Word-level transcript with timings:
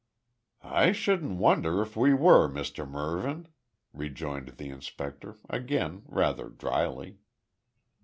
"I 0.63 0.93
shouldn't 0.93 1.37
wonder 1.37 1.79
if 1.83 1.95
we 1.95 2.11
were, 2.11 2.49
Mr 2.49 2.89
Mervyn," 2.89 3.49
rejoined 3.93 4.47
the 4.57 4.69
inspector, 4.69 5.35
again 5.47 6.01
rather 6.07 6.49
drily. 6.49 7.19